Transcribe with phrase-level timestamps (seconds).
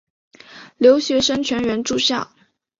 [0.77, 2.31] 留学生全员住校。